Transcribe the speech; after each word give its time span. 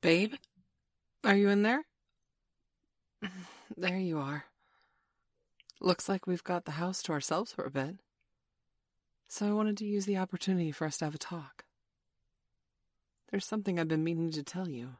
Babe? 0.00 0.34
Are 1.24 1.36
you 1.36 1.48
in 1.48 1.62
there? 1.62 1.84
There 3.76 3.98
you 3.98 4.18
are. 4.18 4.44
Looks 5.80 6.08
like 6.08 6.26
we've 6.26 6.44
got 6.44 6.64
the 6.64 6.72
house 6.72 7.02
to 7.04 7.12
ourselves 7.12 7.52
for 7.52 7.64
a 7.64 7.70
bit. 7.70 7.96
So 9.28 9.46
I 9.46 9.52
wanted 9.52 9.76
to 9.78 9.86
use 9.86 10.04
the 10.06 10.18
opportunity 10.18 10.72
for 10.72 10.86
us 10.86 10.98
to 10.98 11.06
have 11.06 11.14
a 11.14 11.18
talk. 11.18 11.64
There's 13.30 13.46
something 13.46 13.78
I've 13.78 13.88
been 13.88 14.04
meaning 14.04 14.32
to 14.32 14.42
tell 14.42 14.68
you. 14.68 14.96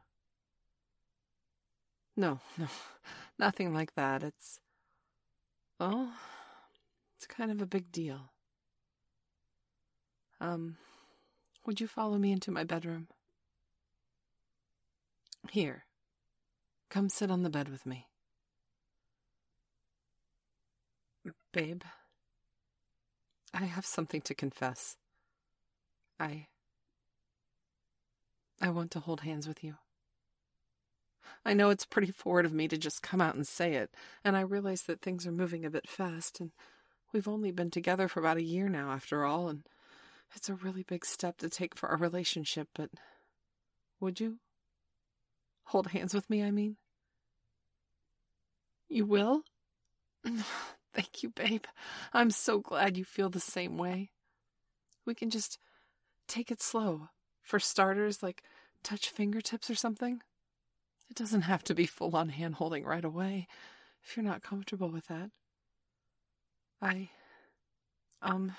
No, 2.15 2.39
no, 2.57 2.67
nothing 3.37 3.73
like 3.73 3.93
that. 3.95 4.23
It's. 4.23 4.59
Well, 5.79 6.13
it's 7.17 7.27
kind 7.27 7.51
of 7.51 7.61
a 7.61 7.67
big 7.67 7.91
deal. 7.91 8.31
Um, 10.39 10.77
would 11.65 11.81
you 11.81 11.87
follow 11.87 12.17
me 12.17 12.31
into 12.31 12.51
my 12.51 12.63
bedroom? 12.63 13.09
Here. 15.49 15.85
Come 16.89 17.09
sit 17.09 17.31
on 17.31 17.43
the 17.43 17.49
bed 17.49 17.69
with 17.69 17.85
me. 17.85 18.07
Babe, 21.53 21.81
I 23.53 23.65
have 23.65 23.85
something 23.85 24.21
to 24.21 24.33
confess. 24.33 24.95
I. 26.19 26.47
I 28.61 28.69
want 28.69 28.91
to 28.91 28.99
hold 28.99 29.21
hands 29.21 29.47
with 29.47 29.63
you. 29.63 29.75
I 31.43 31.53
know 31.53 31.69
it's 31.69 31.85
pretty 31.85 32.11
forward 32.11 32.45
of 32.45 32.53
me 32.53 32.67
to 32.67 32.77
just 32.77 33.01
come 33.01 33.19
out 33.19 33.35
and 33.35 33.47
say 33.47 33.73
it, 33.73 33.91
and 34.23 34.37
I 34.37 34.41
realize 34.41 34.83
that 34.83 35.01
things 35.01 35.25
are 35.25 35.31
moving 35.31 35.65
a 35.65 35.71
bit 35.71 35.89
fast, 35.89 36.39
and 36.39 36.51
we've 37.11 37.27
only 37.27 37.51
been 37.51 37.71
together 37.71 38.07
for 38.07 38.19
about 38.19 38.37
a 38.37 38.43
year 38.43 38.69
now, 38.69 38.91
after 38.91 39.25
all, 39.25 39.49
and 39.49 39.63
it's 40.35 40.49
a 40.49 40.55
really 40.55 40.83
big 40.83 41.05
step 41.05 41.37
to 41.39 41.49
take 41.49 41.75
for 41.75 41.89
our 41.89 41.97
relationship, 41.97 42.69
but 42.73 42.91
would 43.99 44.19
you? 44.19 44.37
Hold 45.71 45.87
hands 45.87 46.13
with 46.13 46.29
me, 46.29 46.43
I 46.43 46.51
mean? 46.51 46.75
You 48.89 49.05
will? 49.05 49.43
Thank 50.93 51.23
you, 51.23 51.29
babe. 51.29 51.63
I'm 52.11 52.29
so 52.29 52.59
glad 52.59 52.97
you 52.97 53.05
feel 53.05 53.29
the 53.29 53.39
same 53.39 53.77
way. 53.77 54.09
We 55.05 55.15
can 55.15 55.29
just 55.29 55.57
take 56.27 56.51
it 56.51 56.61
slow. 56.61 57.07
For 57.41 57.57
starters, 57.57 58.21
like 58.21 58.43
touch 58.83 59.09
fingertips 59.11 59.69
or 59.69 59.75
something. 59.75 60.21
It 61.09 61.15
doesn't 61.15 61.43
have 61.43 61.63
to 61.63 61.73
be 61.73 61.85
full 61.85 62.17
on 62.17 62.27
hand 62.27 62.55
holding 62.55 62.83
right 62.83 63.05
away 63.05 63.47
if 64.03 64.17
you're 64.17 64.25
not 64.25 64.43
comfortable 64.43 64.89
with 64.89 65.07
that. 65.07 65.31
I. 66.81 67.11
Um. 68.21 68.55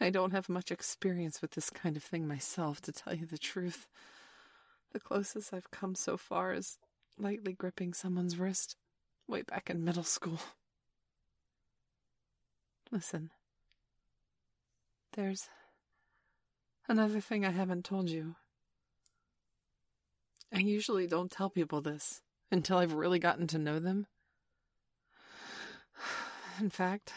I 0.00 0.10
don't 0.10 0.32
have 0.32 0.48
much 0.48 0.72
experience 0.72 1.40
with 1.40 1.52
this 1.52 1.70
kind 1.70 1.96
of 1.96 2.02
thing 2.02 2.26
myself, 2.26 2.80
to 2.82 2.92
tell 2.92 3.14
you 3.14 3.24
the 3.24 3.38
truth. 3.38 3.86
The 4.96 5.00
closest 5.00 5.52
I've 5.52 5.70
come 5.70 5.94
so 5.94 6.16
far 6.16 6.54
is 6.54 6.78
lightly 7.18 7.52
gripping 7.52 7.92
someone's 7.92 8.38
wrist 8.38 8.76
way 9.28 9.42
back 9.42 9.68
in 9.68 9.84
middle 9.84 10.02
school. 10.02 10.40
Listen, 12.90 13.28
there's 15.12 15.50
another 16.88 17.20
thing 17.20 17.44
I 17.44 17.50
haven't 17.50 17.84
told 17.84 18.08
you. 18.08 18.36
I 20.50 20.60
usually 20.60 21.06
don't 21.06 21.30
tell 21.30 21.50
people 21.50 21.82
this 21.82 22.22
until 22.50 22.78
I've 22.78 22.94
really 22.94 23.18
gotten 23.18 23.46
to 23.48 23.58
know 23.58 23.78
them. 23.78 24.06
In 26.58 26.70
fact, 26.70 27.12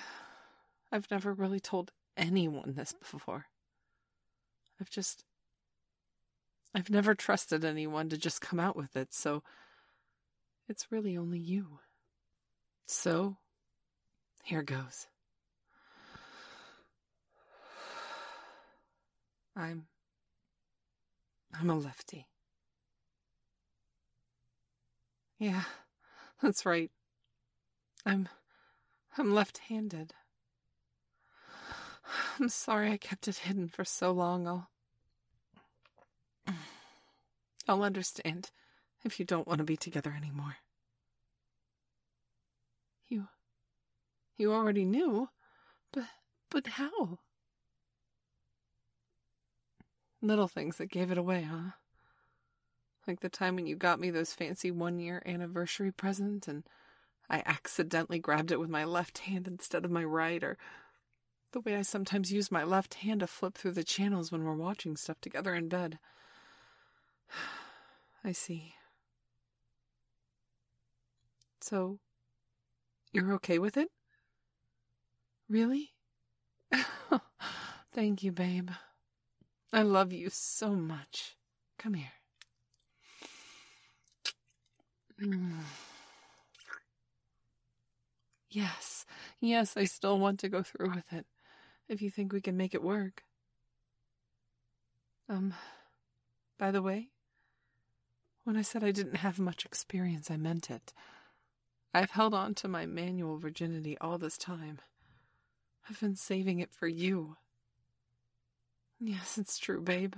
I've 0.91 1.09
never 1.09 1.31
really 1.31 1.61
told 1.61 1.93
anyone 2.17 2.73
this 2.75 2.91
before. 3.09 3.45
I've 4.81 4.89
just. 4.89 5.23
I've 6.73 6.89
never 6.89 7.15
trusted 7.15 7.65
anyone 7.65 8.09
to 8.09 8.17
just 8.17 8.41
come 8.41 8.59
out 8.59 8.75
with 8.75 8.95
it, 8.95 9.13
so. 9.13 9.43
It's 10.67 10.91
really 10.91 11.17
only 11.17 11.39
you. 11.39 11.79
So, 12.85 13.37
here 14.43 14.61
goes. 14.61 15.07
I'm. 19.55 19.87
I'm 21.59 21.69
a 21.71 21.75
lefty. 21.75 22.27
Yeah, 25.39 25.63
that's 26.41 26.65
right. 26.65 26.91
I'm. 28.05 28.29
I'm 29.17 29.33
left 29.33 29.58
handed. 29.69 30.13
I'm 32.39 32.49
sorry 32.49 32.91
I 32.91 32.97
kept 32.97 33.27
it 33.27 33.37
hidden 33.37 33.67
for 33.67 33.83
so 33.83 34.11
long. 34.11 34.47
I'll. 34.47 34.69
I'll 37.69 37.83
understand 37.83 38.52
if 39.03 39.19
you 39.19 39.25
don't 39.25 39.47
want 39.47 39.59
to 39.59 39.63
be 39.63 39.77
together 39.77 40.13
anymore. 40.15 40.57
You. 43.07 43.27
You 44.37 44.52
already 44.53 44.85
knew? 44.85 45.30
But. 45.91 46.05
But 46.49 46.67
how? 46.67 47.19
Little 50.21 50.47
things 50.47 50.77
that 50.77 50.91
gave 50.91 51.11
it 51.11 51.17
away, 51.17 51.43
huh? 51.43 51.71
Like 53.08 53.21
the 53.21 53.29
time 53.29 53.55
when 53.55 53.67
you 53.67 53.75
got 53.75 53.99
me 53.99 54.09
those 54.09 54.33
fancy 54.33 54.71
one 54.71 54.99
year 54.99 55.21
anniversary 55.25 55.91
presents 55.91 56.47
and 56.47 56.63
I 57.29 57.43
accidentally 57.45 58.19
grabbed 58.19 58.52
it 58.52 58.59
with 58.59 58.69
my 58.69 58.83
left 58.83 59.19
hand 59.19 59.47
instead 59.47 59.85
of 59.85 59.91
my 59.91 60.03
right, 60.03 60.43
or 60.43 60.58
the 61.52 61.59
way 61.61 61.75
I 61.75 61.83
sometimes 61.83 62.31
use 62.31 62.52
my 62.52 62.63
left 62.63 62.95
hand 62.95 63.19
to 63.19 63.27
flip 63.27 63.55
through 63.55 63.73
the 63.73 63.83
channels 63.83 64.31
when 64.31 64.43
we're 64.43 64.55
watching 64.55 64.97
stuff 64.97 65.21
together 65.21 65.53
in 65.53 65.69
bed. 65.69 65.99
I 68.23 68.31
see. 68.31 68.73
So, 71.61 71.99
you're 73.11 73.33
okay 73.33 73.59
with 73.59 73.77
it? 73.77 73.89
Really? 75.49 75.91
Thank 77.93 78.23
you, 78.23 78.31
babe. 78.31 78.69
I 79.73 79.81
love 79.83 80.13
you 80.13 80.29
so 80.29 80.69
much. 80.75 81.35
Come 81.77 81.95
here. 81.95 82.11
Mm. 85.21 85.52
Yes, 88.49 89.05
yes, 89.39 89.77
I 89.77 89.83
still 89.83 90.17
want 90.17 90.39
to 90.39 90.49
go 90.49 90.63
through 90.63 90.91
with 90.95 91.11
it. 91.13 91.25
If 91.87 92.02
you 92.02 92.09
think 92.09 92.33
we 92.33 92.41
can 92.41 92.58
make 92.58 92.73
it 92.73 92.83
work. 92.83 93.23
Um, 95.27 95.53
by 96.58 96.71
the 96.71 96.81
way, 96.81 97.09
when 98.49 98.58
I 98.58 98.64
said 98.64 98.83
I 98.83 98.89
didn't 98.89 99.17
have 99.17 99.37
much 99.37 99.64
experience, 99.64 100.32
I 100.32 100.36
meant 100.36 100.71
it. 100.71 100.92
I've 101.93 102.10
held 102.10 102.33
on 102.33 102.55
to 102.55 102.67
my 102.67 102.87
manual 102.87 103.37
virginity 103.37 103.95
all 104.02 104.17
this 104.17 104.39
time. 104.39 104.80
I've 105.87 105.99
been 105.99 106.15
saving 106.15 106.59
it 106.59 106.73
for 106.73 106.88
you. 106.88 107.38
Yes, 108.99 109.38
it's 109.38 109.59
true, 109.59 109.82
babe. 109.82 110.15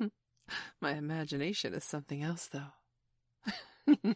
my 0.80 0.94
imagination 0.94 1.74
is 1.74 1.84
something 1.84 2.22
else, 2.22 2.48
though. 2.48 2.72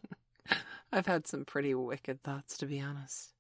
I've 0.91 1.07
had 1.07 1.27
some 1.27 1.45
pretty 1.45 1.75
wicked 1.75 2.23
thoughts, 2.23 2.57
to 2.57 2.65
be 2.65 2.81
honest. 2.81 3.35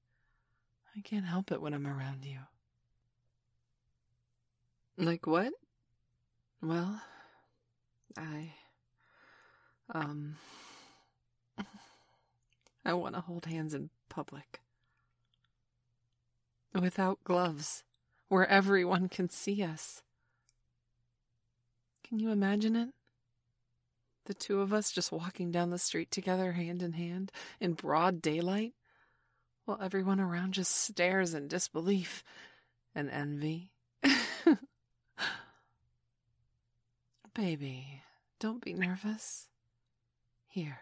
I 0.94 1.00
can't 1.00 1.24
help 1.24 1.50
it 1.50 1.62
when 1.62 1.72
I'm 1.72 1.86
around 1.86 2.26
you. 2.26 2.40
Like 4.98 5.26
what? 5.26 5.54
Well, 6.60 7.00
I. 8.14 8.52
Um. 9.92 10.36
I 12.86 12.92
want 12.92 13.16
to 13.16 13.20
hold 13.20 13.46
hands 13.46 13.74
in 13.74 13.90
public. 14.08 14.60
Without 16.72 17.18
gloves, 17.24 17.82
where 18.28 18.46
everyone 18.46 19.08
can 19.08 19.28
see 19.28 19.60
us. 19.64 20.02
Can 22.06 22.20
you 22.20 22.30
imagine 22.30 22.76
it? 22.76 22.90
The 24.26 24.34
two 24.34 24.60
of 24.60 24.72
us 24.72 24.92
just 24.92 25.10
walking 25.10 25.50
down 25.50 25.70
the 25.70 25.78
street 25.78 26.12
together, 26.12 26.52
hand 26.52 26.80
in 26.80 26.92
hand, 26.92 27.32
in 27.60 27.72
broad 27.72 28.22
daylight, 28.22 28.74
while 29.64 29.80
everyone 29.82 30.20
around 30.20 30.54
just 30.54 30.72
stares 30.72 31.34
in 31.34 31.48
disbelief 31.48 32.22
and 32.94 33.10
envy. 33.10 33.72
Baby, 37.34 38.02
don't 38.38 38.62
be 38.62 38.72
nervous. 38.74 39.48
Here, 40.56 40.78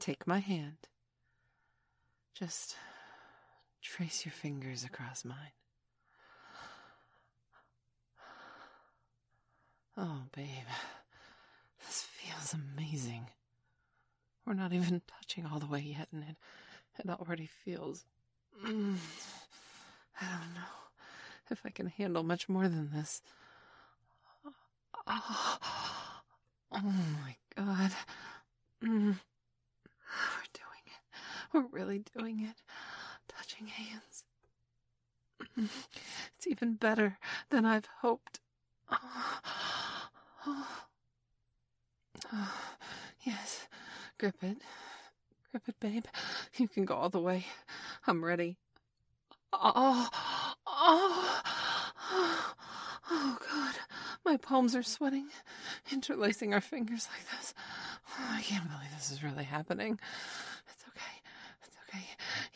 take 0.00 0.26
my 0.26 0.38
hand. 0.38 0.78
Just 2.32 2.74
trace 3.82 4.24
your 4.24 4.32
fingers 4.32 4.82
across 4.82 5.26
mine. 5.26 5.52
Oh, 9.94 10.22
babe, 10.34 10.48
this 11.84 12.00
feels 12.00 12.54
amazing. 12.54 13.26
We're 14.46 14.54
not 14.54 14.72
even 14.72 15.02
touching 15.06 15.44
all 15.44 15.58
the 15.58 15.66
way 15.66 15.80
yet, 15.80 16.08
and 16.10 16.22
it, 16.22 16.36
it 16.98 17.10
already 17.10 17.50
feels. 17.66 18.06
Mm, 18.64 18.96
I 20.18 20.24
don't 20.30 20.54
know 20.54 20.70
if 21.50 21.60
I 21.66 21.68
can 21.68 21.88
handle 21.88 22.22
much 22.22 22.48
more 22.48 22.68
than 22.68 22.90
this. 22.94 23.20
Oh, 25.06 25.58
oh 26.72 26.80
my 26.80 27.36
God. 27.54 27.92
Mm. 28.84 29.18
We're 30.30 30.52
doing 30.54 30.84
it. 30.86 31.02
We're 31.52 31.66
really 31.70 32.02
doing 32.16 32.40
it. 32.40 32.62
Touching 33.28 33.66
hands. 33.66 34.24
It's 36.36 36.46
even 36.46 36.74
better 36.74 37.18
than 37.50 37.64
I've 37.64 37.88
hoped. 38.00 38.40
Oh. 38.90 39.38
Oh. 40.46 40.68
Oh. 42.32 42.54
Yes. 43.22 43.66
Grip 44.18 44.36
it. 44.42 44.58
Grip 45.50 45.68
it, 45.68 45.80
babe. 45.80 46.04
You 46.56 46.68
can 46.68 46.84
go 46.84 46.94
all 46.94 47.10
the 47.10 47.20
way. 47.20 47.46
I'm 48.06 48.24
ready. 48.24 48.56
Oh, 49.52 49.72
Oh. 49.74 50.08
Oh. 50.66 52.52
Oh, 53.10 53.38
God. 53.40 53.74
My 54.28 54.36
palms 54.36 54.76
are 54.76 54.82
sweating, 54.82 55.28
interlacing 55.90 56.52
our 56.52 56.60
fingers 56.60 57.08
like 57.10 57.38
this. 57.38 57.54
Oh, 58.10 58.26
I 58.28 58.42
can't 58.42 58.68
believe 58.68 58.90
this 58.94 59.10
is 59.10 59.24
really 59.24 59.44
happening. 59.44 59.98
It's 60.70 60.84
okay. 60.86 61.22
It's 61.64 61.76
okay. 61.88 62.04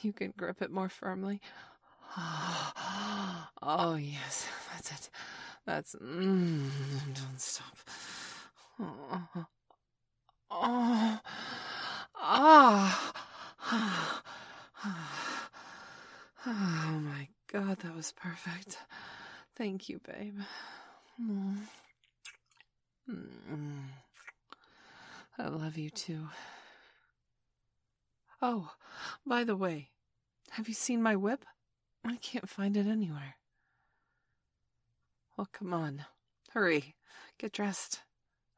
You 0.03 0.13
can 0.13 0.35
grip 0.37 0.61
it 0.61 0.71
more 0.71 0.91
firmly. 0.91 1.41
Oh, 2.15 3.47
oh 3.63 3.95
yes. 3.95 4.47
That's 4.71 4.93
it. 4.93 5.11
That's. 5.65 5.95
Mm, 5.95 6.69
don't 7.15 7.41
stop. 7.41 7.75
Oh. 8.85 9.47
Oh. 10.51 11.21
Ah. 14.85 15.49
Oh 16.47 17.01
my 17.03 17.29
god, 17.51 17.79
that 17.79 17.97
was 17.97 18.13
perfect. 18.13 18.77
Thank 19.57 19.89
you, 19.89 20.01
babe. 20.05 20.41
Mm. 21.21 21.57
Mm. 23.11 23.83
I 25.39 25.49
love 25.49 25.77
you 25.77 25.91
too. 25.91 26.29
Oh, 28.41 28.73
by 29.27 29.45
the 29.45 29.57
way, 29.57 29.91
have 30.51 30.69
you 30.69 30.75
seen 30.75 31.03
my 31.03 31.17
whip? 31.17 31.45
I 32.05 32.17
can't 32.17 32.49
find 32.49 32.77
it 32.77 32.87
anywhere. 32.87 33.37
Well, 35.37 35.49
come 35.53 35.73
on. 35.73 36.05
Hurry. 36.51 36.97
Get 37.39 37.53
dressed. 37.53 38.03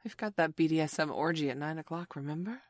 We've 0.02 0.16
got 0.16 0.36
that 0.36 0.56
BDSM 0.56 1.10
orgy 1.10 1.50
at 1.50 1.56
nine 1.56 1.78
o'clock, 1.78 2.16
remember? 2.16 2.62